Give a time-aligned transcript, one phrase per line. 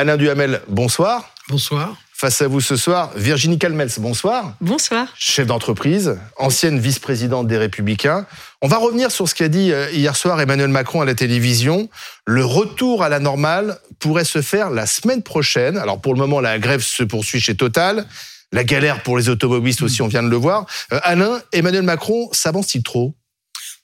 [0.00, 1.28] Alain Duhamel, bonsoir.
[1.50, 1.94] Bonsoir.
[2.14, 4.54] Face à vous ce soir, Virginie Calmels, bonsoir.
[4.62, 5.08] Bonsoir.
[5.18, 8.24] Chef d'entreprise, ancienne vice-présidente des Républicains.
[8.62, 11.90] On va revenir sur ce qu'a dit euh, hier soir Emmanuel Macron à la télévision.
[12.24, 15.76] Le retour à la normale pourrait se faire la semaine prochaine.
[15.76, 18.06] Alors pour le moment, la grève se poursuit chez Total.
[18.52, 20.64] La galère pour les automobilistes aussi, on vient de le voir.
[20.94, 23.14] Euh, Alain, Emmanuel Macron s'avance-t-il trop?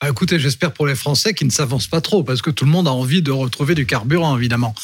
[0.01, 2.70] Bah, écoutez, j'espère pour les Français qu'ils ne s'avancent pas trop, parce que tout le
[2.70, 4.75] monde a envie de retrouver du carburant, évidemment.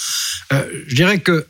[0.52, 1.46] Euh, je dirais que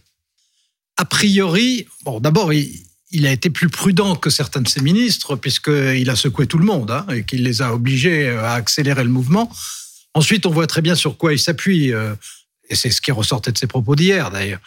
[0.96, 6.10] a priori, bon, d'abord, il, a été plus prudent que certains de ses ministres, puisqu'il
[6.10, 9.10] a secoué tout le monde hein, et qu'il les a obligés euh, à accélérer le
[9.10, 9.50] mouvement.
[10.14, 12.14] Ensuite, on voit très bien sur quoi il s'appuie, euh,
[12.68, 14.60] et c'est ce qui ressortait de ses propos d'hier d'ailleurs.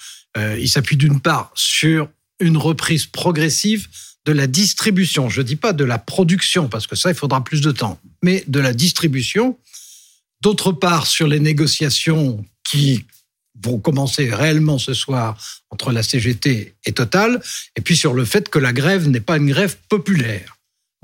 [0.60, 2.10] Il s'appuie d'une part sur
[2.42, 3.88] une reprise progressive
[4.26, 5.30] de la distribution.
[5.30, 8.00] Je ne dis pas de la production, parce que ça, il faudra plus de temps,
[8.24, 9.58] mais de la distribution.
[10.42, 13.06] D'autre part, sur les négociations qui
[13.64, 15.38] vont commencer réellement ce soir
[15.70, 17.42] entre la CGT et Total,
[17.76, 20.55] et puis sur le fait que la grève n'est pas une grève populaire.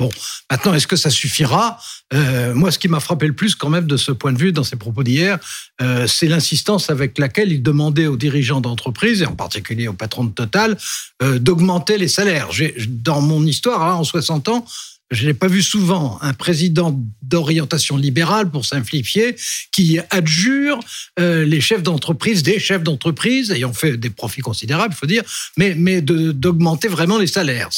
[0.01, 0.09] Bon,
[0.49, 1.77] maintenant, est-ce que ça suffira?
[2.11, 4.51] Euh, Moi, ce qui m'a frappé le plus quand même de ce point de vue
[4.51, 5.37] dans ses propos d'hier,
[5.79, 10.23] euh, c'est l'insistance avec laquelle il demandait aux dirigeants d'entreprise, et en particulier au patron
[10.23, 10.75] de Total,
[11.21, 12.49] euh, d'augmenter les salaires.
[12.87, 14.65] Dans mon histoire, hein, en 60 ans,
[15.11, 19.35] je n'ai pas vu souvent un président d'orientation libérale, pour simplifier,
[19.71, 20.79] qui adjure
[21.19, 25.23] euh, les chefs d'entreprise, des chefs d'entreprise ayant fait des profits considérables, il faut dire,
[25.57, 27.69] mais, mais d'augmenter vraiment les salaires.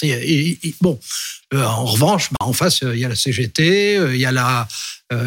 [0.81, 0.99] bon,
[1.53, 4.67] euh, en revanche, bah, en face, il y a la CGT, euh, il y a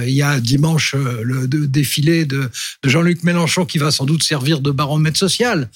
[0.04, 2.50] il y a dimanche le défilé de,
[2.84, 5.70] Jean-Luc Mélenchon qui va sans doute servir de baromètre social.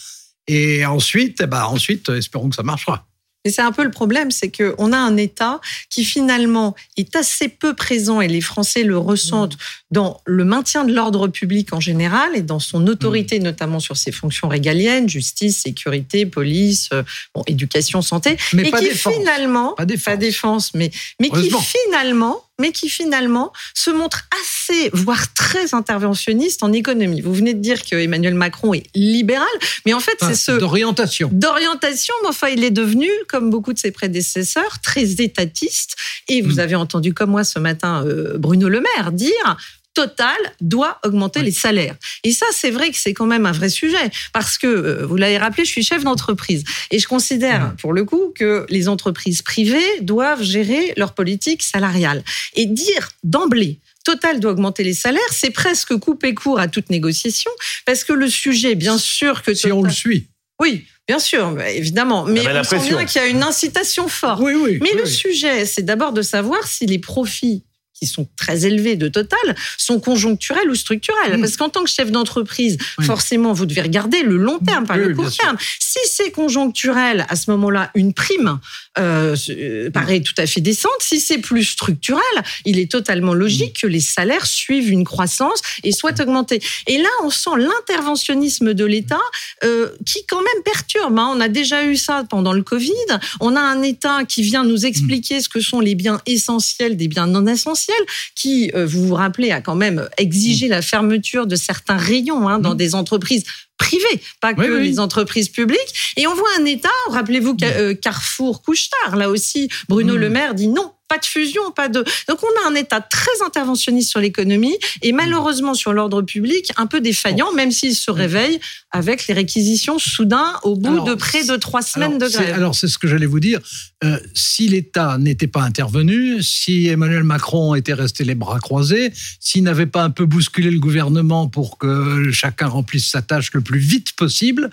[0.49, 3.07] Et ensuite, eh ben, ensuite, espérons que ça marchera.
[3.45, 7.49] Et c'est un peu le problème, c'est qu'on a un État qui finalement est assez
[7.49, 9.93] peu présent et les Français le ressentent mmh.
[9.93, 13.45] dans le maintien de l'ordre public en général et dans son autorité, mmh.
[13.45, 17.03] notamment sur ses fonctions régaliennes, justice, sécurité, police, euh,
[17.35, 19.15] bon, éducation, santé, mais et pas qui défense.
[19.15, 24.91] finalement, pas défense, pas défense mais, mais qui finalement mais qui finalement se montre assez,
[24.93, 27.21] voire très interventionniste en économie.
[27.21, 29.49] Vous venez de dire que Emmanuel Macron est libéral,
[29.87, 30.53] mais en fait, c'est ce.
[30.53, 31.31] D'orientation.
[31.33, 35.97] D'orientation, mais enfin, il est devenu, comme beaucoup de ses prédécesseurs, très étatiste.
[36.29, 36.61] Et vous mm.
[36.61, 39.57] avez entendu, comme moi ce matin, euh, Bruno Le Maire dire
[40.01, 41.95] Total doit augmenter les salaires.
[42.25, 45.17] Et ça, c'est vrai que c'est quand même un vrai sujet, parce que, euh, vous
[45.17, 49.43] l'avez rappelé, je suis chef d'entreprise, et je considère, pour le coup, que les entreprises
[49.43, 52.25] privées doivent gérer leur politique salariale.
[52.55, 57.51] Et dire d'emblée, Total doit augmenter les salaires, c'est presque couper court à toute négociation,
[57.85, 59.53] parce que le sujet, bien sûr que...
[59.53, 60.29] Si on le suit.
[60.59, 62.25] Oui, Bien sûr, évidemment.
[62.25, 64.41] Mais on sent bien qu'il y a une incitation forte.
[64.41, 67.65] Oui, oui, Mais le sujet, c'est d'abord de savoir si les profits
[68.01, 69.39] qui sont très élevés de Total
[69.77, 71.37] sont conjoncturels ou structurels.
[71.37, 71.41] Mm.
[71.41, 75.15] Parce qu'en tant que chef d'entreprise, forcément, vous devez regarder le long terme, pas le
[75.15, 75.57] court terme.
[75.79, 78.59] Si c'est conjoncturel, à ce moment-là, une prime
[78.99, 80.93] euh, euh, paraît tout à fait décente.
[81.01, 82.23] Si c'est plus structurel,
[82.65, 83.81] il est totalement logique mm.
[83.83, 86.63] que les salaires suivent une croissance et soient augmentés.
[86.87, 89.21] Et là, on sent l'interventionnisme de l'État
[89.65, 91.19] euh, qui quand même perturbe.
[91.19, 91.31] Hein.
[91.35, 92.95] On a déjà eu ça pendant le Covid.
[93.41, 97.09] On a un État qui vient nous expliquer ce que sont les biens essentiels des
[97.09, 97.90] biens non essentiels
[98.35, 102.59] qui, euh, vous vous rappelez, a quand même exigé la fermeture de certains rayons hein,
[102.59, 102.79] dans mmh.
[102.79, 103.45] des entreprises
[103.79, 106.15] privées, pas que les entreprises publiques.
[106.17, 107.65] Et on voit un État, rappelez-vous mmh.
[107.65, 110.19] euh, Carrefour, Couchetard, là aussi, Bruno mmh.
[110.19, 112.05] Le Maire dit non, pas de fusion, pas de.
[112.29, 116.87] Donc on a un État très interventionniste sur l'économie et malheureusement sur l'ordre public un
[116.87, 118.61] peu défaillant, même s'il se réveille
[118.93, 122.55] avec les réquisitions soudain au bout de près de trois semaines de grève.
[122.55, 123.59] Alors c'est ce que j'allais vous dire.
[124.05, 129.65] Euh, si l'État n'était pas intervenu, si Emmanuel Macron était resté les bras croisés, s'il
[129.65, 133.81] n'avait pas un peu bousculé le gouvernement pour que chacun remplisse sa tâche le plus
[133.81, 134.71] vite possible,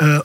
[0.00, 0.20] euh,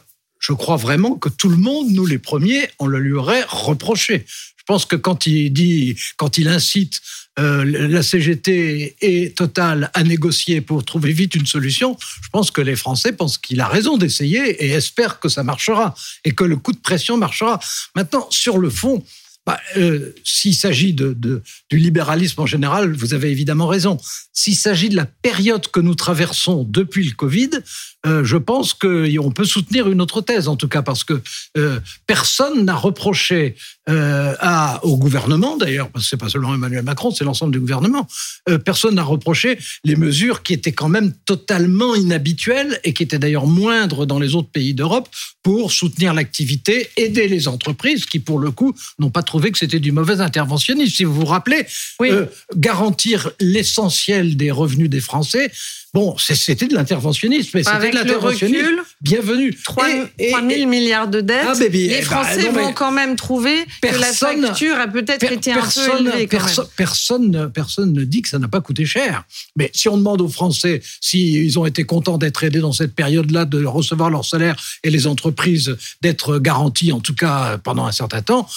[0.47, 4.25] je crois vraiment que tout le monde, nous les premiers, on le lui aurait reproché.
[4.55, 7.01] Je pense que quand il dit, quand il incite
[7.37, 12.61] euh, la CGT et Total à négocier pour trouver vite une solution, je pense que
[12.61, 16.55] les Français pensent qu'il a raison d'essayer et espèrent que ça marchera et que le
[16.55, 17.59] coup de pression marchera.
[17.95, 19.03] Maintenant, sur le fond,
[19.47, 21.41] bah, euh, s'il s'agit du
[21.71, 23.97] libéralisme en général, vous avez évidemment raison.
[24.33, 27.51] S'il s'agit de la période que nous traversons depuis le Covid,
[28.05, 31.21] euh, je pense qu'on peut soutenir une autre thèse, en tout cas, parce que
[31.57, 33.55] euh, personne n'a reproché
[34.83, 38.05] au gouvernement, d'ailleurs, parce que c'est pas seulement Emmanuel Macron, c'est l'ensemble du gouvernement,
[38.65, 43.47] personne n'a reproché les mesures qui étaient quand même totalement inhabituelles et qui étaient d'ailleurs
[43.47, 45.07] moindres dans les autres pays d'Europe
[45.41, 49.60] pour soutenir l'activité, aider les entreprises qui, pour le coup, n'ont pas trop trouvé que
[49.60, 50.95] c'était du mauvais interventionnisme.
[50.95, 51.63] Si vous vous rappelez,
[52.01, 52.25] euh,
[52.56, 55.51] garantir l'essentiel des revenus des Français,
[55.94, 58.84] Bon, c'était de l'interventionnisme, mais c'était de l'interventionnisme.
[59.01, 59.57] Bienvenue.
[59.63, 59.86] 3,
[60.19, 61.48] 000 milliards de dettes.
[61.48, 65.62] Ah, les bah, Français vont quand même trouver que la facture a peut-être été un
[65.62, 66.28] peu élevée.
[66.75, 69.24] Personne, personne ne dit que ça n'a pas coûté cher.
[69.56, 73.45] Mais si on demande aux Français s'ils ont été contents d'être aidés dans cette période-là,
[73.45, 78.22] de recevoir leur salaire et les entreprises d'être garanties, en tout cas pendant un certain
[78.22, 78.48] temps,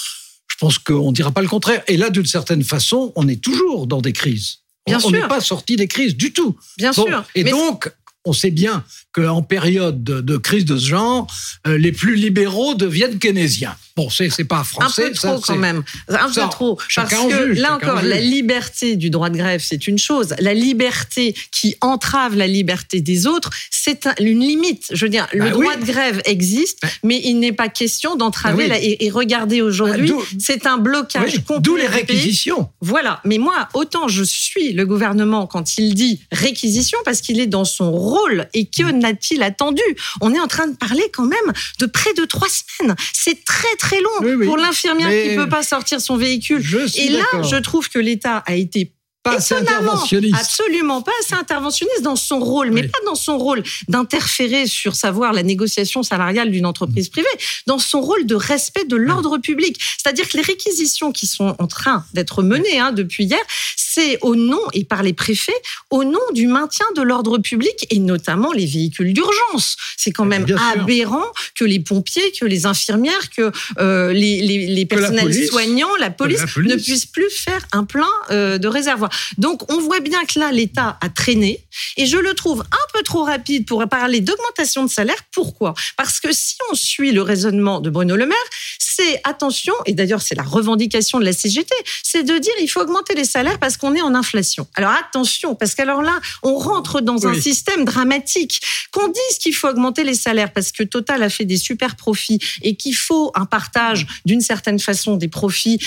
[0.51, 1.81] je pense qu'on ne dira pas le contraire.
[1.87, 4.57] Et là, d'une certaine façon, on est toujours dans des crises.
[4.85, 6.57] Bien on n'est pas sorti des crises du tout.
[6.77, 7.23] Bien sûr.
[7.35, 7.91] Et donc,
[8.25, 8.83] on sait bien
[9.13, 11.27] qu'en période de, crise de ce genre,
[11.67, 13.75] euh, les plus libéraux deviennent keynésiens.
[14.09, 15.05] C'est pas français.
[15.05, 15.83] Un peu trop quand même.
[16.07, 16.79] Un peu trop.
[16.95, 20.35] Parce que là encore, la liberté du droit de grève, c'est une chose.
[20.39, 24.87] La liberté qui entrave la liberté des autres, c'est une limite.
[24.91, 28.67] Je veux dire, le bah droit de grève existe, mais il n'est pas question d'entraver.
[28.67, 31.59] Bah et, regardez aujourd'hui, bah, c'est un blocage complet.
[31.61, 32.69] D'où les réquisitions.
[32.81, 33.21] Voilà.
[33.25, 37.65] Mais moi, autant je suis le gouvernement quand il dit réquisition, parce qu'il est dans
[37.65, 39.81] son rôle et que n'a-t-il attendu?
[40.21, 42.95] On est en train de parler quand même de près de trois semaines.
[43.13, 46.63] C'est très très long pour l'infirmière qui peut pas sortir son véhicule.
[46.95, 48.93] Et là, je trouve que l'État a été
[49.23, 50.35] pas assez interventionniste.
[50.39, 55.33] Absolument pas assez interventionniste dans son rôle, mais pas dans son rôle d'interférer sur savoir
[55.33, 57.27] la négociation salariale d'une entreprise privée,
[57.67, 59.79] dans son rôle de respect de l'ordre public.
[59.97, 63.39] C'est-à-dire que les réquisitions qui sont en train d'être menées hein, depuis hier,
[63.77, 67.99] c'est au nom, et par les préfets, au nom du maintien de l'ordre public et
[67.99, 69.75] notamment les véhicules d'urgence.
[69.97, 71.25] C'est quand même aberrant
[71.55, 76.75] que les pompiers, que les infirmières, que euh, les, les, personnels soignants, la police, ne
[76.75, 79.10] puissent plus faire un plein euh, de réservoir.
[79.37, 81.65] Donc on voit bien que là, l'État a traîné
[81.97, 85.15] et je le trouve un peu trop rapide pour parler d'augmentation de salaire.
[85.33, 85.73] Pourquoi?
[85.97, 88.37] Parce que si on suit le raisonnement de Bruno Le Maire,
[88.79, 91.73] c'est attention, et d'ailleurs c'est la revendication de la CGT,
[92.03, 94.67] c'est de dire il faut augmenter les salaires parce qu'on est en inflation.
[94.75, 98.61] Alors attention, parce qu'alors là, on rentre dans un système dramatique.
[98.91, 102.39] Qu'on dise qu'il faut augmenter les salaires parce que Total a fait des super profits
[102.61, 105.79] et qu'il faut un partage d'une certaine façon des profits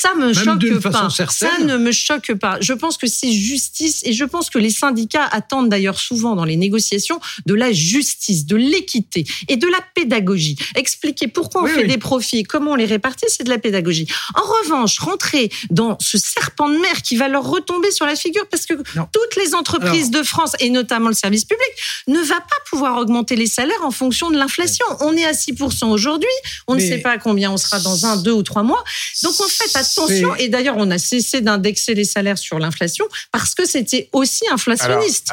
[0.00, 1.08] ça me choque pas.
[1.10, 2.58] Ça ne me choque pas.
[2.60, 6.44] Je pense que c'est justice et je pense que les syndicats attendent d'ailleurs souvent dans
[6.44, 10.56] les négociations de la justice, de l'équité et de la pédagogie.
[10.74, 14.06] Expliquer pourquoi on fait des profits, comment on les répartit, c'est de la pédagogie.
[14.34, 18.46] En revanche, rentrer dans ce serpent de mer qui va leur retomber sur la figure
[18.50, 21.68] parce que toutes les entreprises de France et notamment le service public
[22.08, 24.86] ne va pas pouvoir augmenter les salaires en fonction de l'inflation.
[25.00, 26.28] On est à 6% aujourd'hui,
[26.66, 28.82] on ne sait pas combien on sera dans un, deux ou trois mois.
[29.22, 30.34] Donc en fait, attention.
[30.36, 35.30] Et d'ailleurs, on a cessé d'indexer les salaires sur l'inflation parce que c'était aussi inflationniste.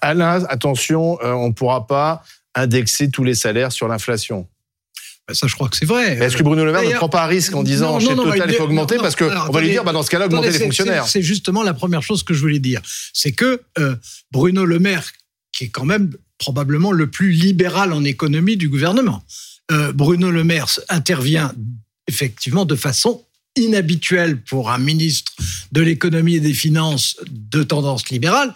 [0.00, 2.22] Alain, attention, euh, on ne pourra pas
[2.54, 4.46] indexer tous les salaires sur l'inflation.
[5.30, 6.18] Ben, ça, je crois que c'est vrai.
[6.18, 8.56] Est-ce que Bruno Le Maire ne prend pas un risque en disant chez Total, il
[8.56, 11.06] faut augmenter Parce qu'on va lui dire, bah, dans ce cas-là, augmenter les fonctionnaires.
[11.06, 12.80] C'est justement la première chose que je voulais dire.
[13.12, 13.94] C'est que euh,
[14.32, 15.08] Bruno Le Maire,
[15.52, 19.22] qui est quand même probablement le plus libéral en économie du gouvernement,
[19.70, 21.52] euh, Bruno Le Maire intervient
[22.08, 23.24] effectivement de façon
[23.54, 25.32] inhabituel pour un ministre
[25.70, 28.52] de l'économie et des finances de tendance libérale,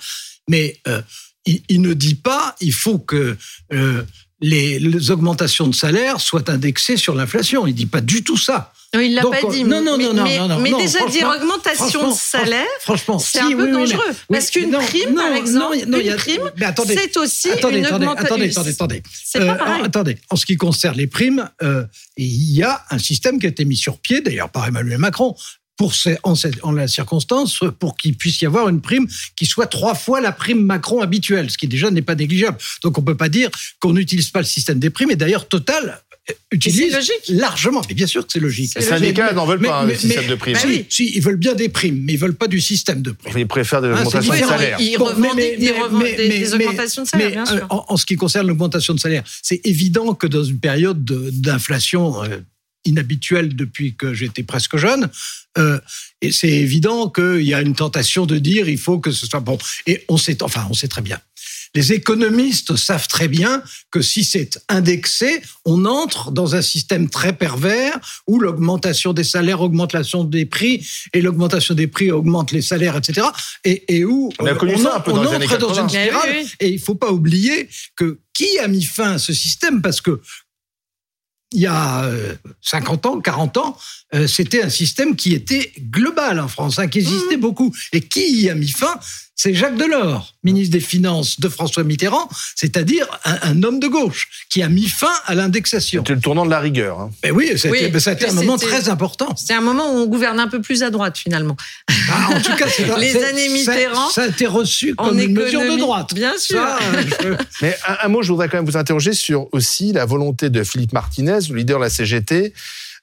[0.49, 1.03] mais euh,
[1.47, 3.37] il, ne dit pas il faut que
[3.73, 4.03] euh,
[4.41, 7.67] les, augmentations de salaire soient indexées sur l'inflation.
[7.67, 8.73] Il dit pas du tout ça.
[8.95, 9.65] Non, il l'a pas dit.
[9.65, 13.51] Non, non, mais, non, non, non, Mais déjà dire augmentation de salaire, franchement, c'est un
[13.51, 14.03] peu dangereux.
[14.31, 16.51] parce qu'une prime, par exemple, une prime,
[16.87, 19.03] c'est aussi attendez, une attendez, attendez, attendez, attendez.
[19.13, 19.83] C'est pas euh, pareil.
[19.85, 20.19] attendez.
[20.31, 21.85] En ce qui concerne les primes, euh,
[22.17, 25.35] il y a un système qui a été mis sur pied, d'ailleurs par Emmanuel Macron,
[25.77, 29.67] pour en, cette, en la circonstance, pour qu'il puisse y avoir une prime qui soit
[29.67, 32.59] trois fois la prime Macron habituelle, ce qui déjà n'est pas négligeable.
[32.83, 33.51] Donc on peut pas dire
[33.81, 35.11] qu'on n'utilise pas le système des primes.
[35.11, 36.01] Et d'ailleurs, Total
[36.51, 36.97] utilise
[37.29, 37.83] largement.
[37.89, 38.73] Mais bien sûr que c'est logique.
[38.77, 40.57] Les syndicats n'en veulent pas, un système de primes.
[40.57, 43.39] Si, si, ils veulent bien des primes, mais ils veulent pas du système de primes.
[43.39, 44.81] Ils préfèrent des augmentations de salaire.
[44.81, 47.67] Ils revendiquent des, augmentations de salaire, bien sûr.
[47.71, 52.23] En, ce qui concerne l'augmentation de salaire, c'est évident que dans une période d'inflation
[52.87, 55.09] euh, inhabituelle depuis que j'étais presque jeune.
[55.59, 55.79] Euh,
[56.21, 59.41] et c'est évident qu'il y a une tentation de dire il faut que ce soit
[59.41, 59.59] bon.
[59.87, 61.21] Et on sait, enfin, on sait très bien.
[61.75, 67.33] Les économistes savent très bien que si c'est indexé, on entre dans un système très
[67.33, 67.99] pervers
[68.29, 72.97] où l'augmentation des salaires augmente l'augmentation des prix et l'augmentation des prix augmente les salaires,
[72.97, 73.27] etc.
[73.65, 76.45] Et, où on, a connu ça un peu dans les entre dans une spirale.
[76.61, 79.81] Et il faut pas oublier que qui a mis fin à ce système?
[79.81, 80.21] Parce que
[81.55, 82.11] il y a
[82.61, 83.79] 50 euh, ans, 40 ans,
[84.15, 87.41] euh, c'était un système qui était global en France, hein, qui existait mmh.
[87.41, 87.73] beaucoup.
[87.93, 88.99] Et qui y a mis fin?
[89.37, 94.63] C'est Jacques Delors, ministre des Finances de François Mitterrand, c'est-à-dire un, homme de gauche qui
[94.63, 96.03] a mis fin à l'indexation.
[96.03, 97.01] C'était le tournant de la rigueur.
[97.01, 97.11] Hein.
[97.25, 99.35] Mais oui, c'était oui, un moment très important.
[99.37, 101.57] C'est un moment où on gouverne un peu plus à droite finalement.
[102.11, 102.67] Ah, en tout cas,
[102.99, 104.11] les années Mitterrand.
[104.11, 106.15] Ça, a été reçu comme une mesure de droite.
[106.15, 106.65] Bien sûr.
[107.25, 110.63] Euh, Mais un, mot, je voudrais quand même vous interroger sur aussi la volonté de
[110.63, 112.53] Philippe Martinez, le leader de la CGT,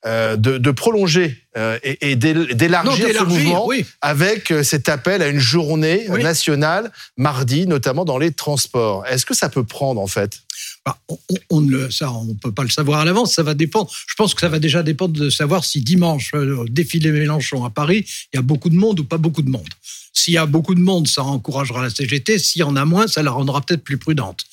[0.08, 3.70] euh, de, prolonger euh, et, d'élargir ce mouvement
[4.01, 9.05] avec euh, cet appel à une journée nationale mardi, notamment dans les transports.
[9.05, 10.39] Est-ce que ça peut prendre en fait?
[10.84, 10.98] Bah,
[11.51, 13.36] on, ne ça, on peut pas le savoir à l'avance.
[13.36, 13.91] Ça va dépendre.
[14.08, 17.70] Je pense que ça va déjà dépendre de savoir si dimanche, au défilé Mélenchon à
[17.70, 18.03] Paris,
[18.34, 19.70] il y a beaucoup de monde ou pas beaucoup de monde.
[20.13, 22.39] S'il y a beaucoup de monde, ça encouragera la CGT.
[22.39, 24.46] S'il y en a moins, ça la rendra peut-être plus prudente.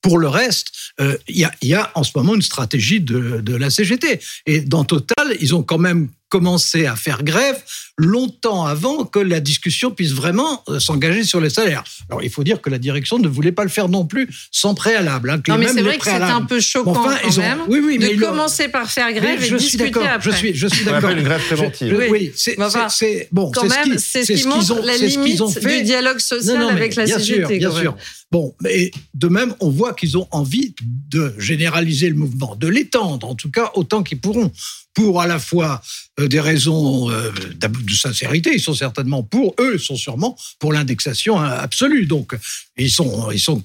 [0.00, 4.20] Pour le reste, euh, il y, a, en ce moment une stratégie de la CGT.
[4.46, 7.62] Et dans Total, ils ont quand même commencé à faire grève
[7.98, 11.84] longtemps avant que la discussion puisse vraiment euh, s'engager sur les salaires.
[12.08, 14.74] Alors il faut dire que la direction ne voulait pas le faire non plus sans
[14.74, 15.28] préalable.
[15.28, 17.98] Hein, non mais c'est vrai que c'est un peu choquant enfin, quand même oui, oui,
[17.98, 20.30] de commencer par faire grève et je discuter suis après.
[20.30, 21.10] Je suis, je suis d'accord.
[21.10, 22.02] une grève préventive.
[22.10, 23.50] oui, c'est bon.
[23.50, 27.58] Quand même, c'est ce qui montre la limite du dialogue social avec la CGT.
[27.58, 27.94] Bien sûr.
[28.30, 33.28] Bon, mais de même, on voit qu'ils ont envie de généraliser le mouvement, de l'étendre,
[33.28, 34.50] en tout cas autant qu'ils pourront,
[34.94, 35.82] pour à la fois
[36.20, 41.38] euh, des raisons euh, de sincérité, ils sont certainement pour, eux sont sûrement pour l'indexation
[41.38, 42.06] absolue.
[42.06, 42.34] Donc,
[42.76, 43.62] ils sont, ils sont,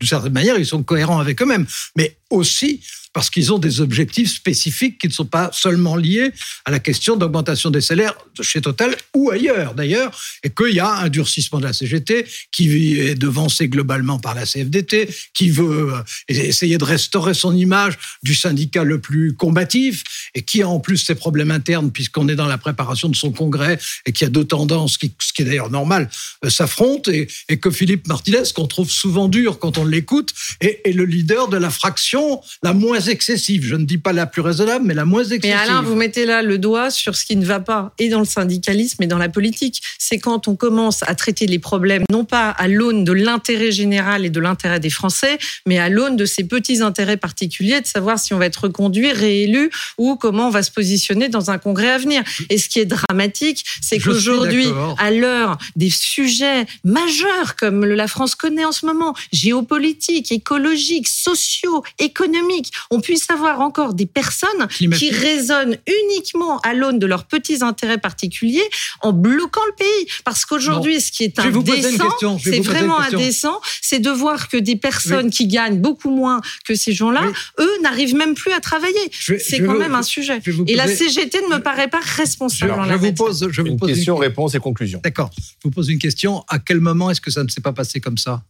[0.00, 1.66] d'une certaine manière, ils sont cohérents avec eux-mêmes.
[1.96, 6.32] Mais aussi, parce qu'ils ont des objectifs spécifiques qui ne sont pas seulement liés
[6.64, 10.90] à la question d'augmentation des salaires chez Total ou ailleurs d'ailleurs, et qu'il y a
[10.90, 16.02] un durcissement de la CGT qui est devancé globalement par la CFDT, qui veut euh,
[16.28, 20.04] essayer de restaurer son image du syndicat le plus combatif,
[20.34, 23.32] et qui a en plus ses problèmes internes puisqu'on est dans la préparation de son
[23.32, 26.08] congrès et qu'il y a deux tendances, qui, ce qui est d'ailleurs normal,
[26.44, 27.28] euh, s'affrontent, et,
[27.58, 31.56] que Philippe Martinez, qu'on trouve souvent dur quand on l'écoute, est, est le leader de
[31.56, 33.64] la fraction la moins excessive.
[33.64, 35.42] Je ne dis pas la plus raisonnable, mais la moins excessive.
[35.44, 38.20] Mais Alain, vous mettez là le doigt sur ce qui ne va pas, et dans
[38.20, 39.82] le syndicalisme et dans la politique.
[39.98, 44.24] C'est quand on commence à traiter les problèmes, non pas à l'aune de l'intérêt général
[44.24, 48.18] et de l'intérêt des Français, mais à l'aune de ces petits intérêts particuliers, de savoir
[48.18, 51.90] si on va être reconduit, réélu, ou comment on va se positionner dans un congrès
[51.90, 52.22] à venir.
[52.50, 54.66] Et ce qui est dramatique, c'est qu'aujourd'hui,
[54.98, 61.82] à l'heure des sujets majeurs comme la France connaît en ce moment, géopolitiques, écologiques, sociaux,
[61.98, 67.64] économiques, on puisse avoir encore des personnes qui raisonnent uniquement à l'aune de leurs petits
[67.64, 68.68] intérêts particuliers
[69.00, 70.12] en bloquant le pays.
[70.24, 75.30] Parce qu'aujourd'hui, ce qui est indécent, c'est vraiment indécent, c'est de voir que des personnes
[75.30, 77.24] qui gagnent beaucoup moins que ces gens-là,
[77.58, 79.10] eux n'arrivent même plus à travailler.
[79.18, 80.40] C'est quand même un sujet.
[80.66, 82.74] Et la CGT ne me paraît pas responsable.
[82.88, 85.00] je, vous pose, je vous pose une question, réponse et conclusion.
[85.02, 85.30] D'accord.
[85.38, 86.44] Je vous pose une question.
[86.48, 88.42] À quel moment est-ce que ça ne s'est pas passé comme ça?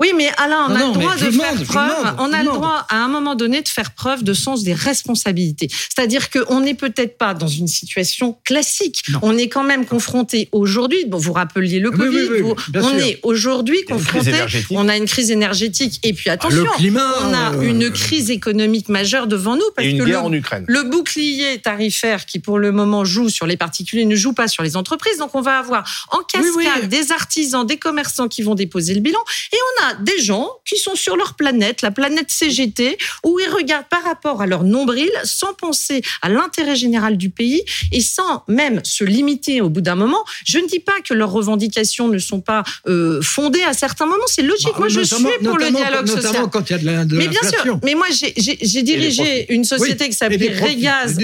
[0.00, 2.96] Oui, mais Alain, on a le droit de faire preuve, on a le droit à
[2.96, 5.68] un moment donné de faire preuve de sens des responsabilités.
[5.70, 9.02] C'est-à-dire qu'on n'est peut-être pas dans une situation classique.
[9.22, 14.32] On est quand même confronté aujourd'hui, bon, vous rappeliez le Covid, on est aujourd'hui confronté,
[14.70, 19.26] on a une crise énergétique et puis attention, on a euh, une crise économique majeure
[19.26, 20.64] devant nous parce que le, en Ukraine.
[20.66, 24.62] le bouclier tarifaire qui pour le moment joue sur les particuliers ne joue pas sur
[24.62, 25.18] les entreprises.
[25.18, 29.20] Donc on va avoir en cascade des artisans, des commerçants qui vont déposer le bilan
[29.52, 33.48] et on a des gens qui sont sur leur planète, la planète CGT, où ils
[33.50, 38.44] regardent par rapport à leur nombril sans penser à l'intérêt général du pays et sans
[38.48, 40.24] même se limiter au bout d'un moment.
[40.46, 44.24] Je ne dis pas que leurs revendications ne sont pas euh, fondées à certains moments,
[44.26, 44.68] c'est logique.
[44.72, 46.24] Bah, moi, je suis pour le dialogue social.
[46.24, 49.64] Notamment quand il y a de la Mais bien sûr, mais moi, j'ai dirigé une
[49.64, 51.18] société qui s'appelait Régaz.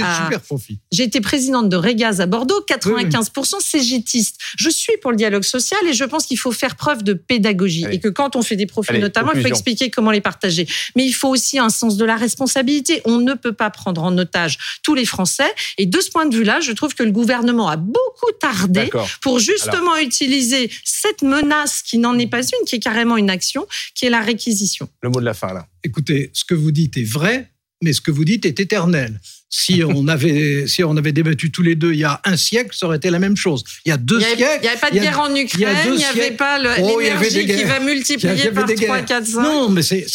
[0.92, 4.36] J'ai été présidente de Régaz à Bordeaux, 95% CGTistes.
[4.58, 7.86] Je suis pour le dialogue social et je pense qu'il faut faire preuve de pédagogie
[7.90, 10.66] et que quand on fait des profils notamment, il faut expliquer comment les partager.
[10.96, 13.00] Mais il faut aussi un sens de la responsabilité.
[13.04, 15.48] On ne peut pas prendre en otage tous les Français.
[15.78, 19.38] Et de ce point de vue-là, je trouve que le gouvernement a beaucoup tardé pour
[19.38, 24.06] justement utiliser cette menace qui n'en est pas une, qui est carrément une action, qui
[24.06, 24.88] est la réquisition.
[25.00, 25.68] Le mot de la fin, là.
[25.84, 27.52] Écoutez, ce que vous dites est vrai,
[27.84, 29.20] mais ce que vous dites est éternel.
[29.50, 32.70] Si on avait, si on avait débattu tous les deux il y a un siècle,
[32.72, 33.64] ça aurait été la même chose.
[33.84, 34.36] Il y a deux siècles.
[34.36, 37.64] Il n'y avait pas de guerre en Ukraine, il n'y avait pas oh, l'énergie qui
[37.64, 39.42] va multiplier par 3, 4, 5.
[39.42, 40.08] Non, mais c'est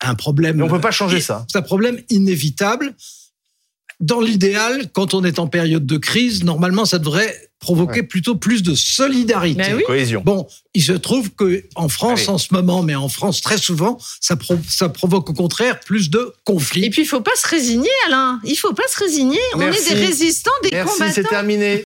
[0.00, 0.56] un problème.
[0.56, 1.46] Mais on ne peut pas changer ça.
[1.50, 2.94] C'est un problème inévitable.
[4.00, 8.62] Dans l'idéal, quand on est en période de crise, normalement, ça devrait provoquer plutôt plus
[8.62, 9.58] de solidarité.
[9.58, 10.22] Ben Cohésion.
[10.24, 13.98] Bon, il se trouve que en France en ce moment, mais en France très souvent,
[14.20, 14.36] ça,
[14.68, 16.84] ça provoque au contraire plus de conflits.
[16.84, 18.40] Et puis il faut pas se résigner, Alain.
[18.44, 19.40] Il faut pas se résigner.
[19.54, 21.12] On est des résistants, des Merci, combattants.
[21.14, 21.76] c'est terminé.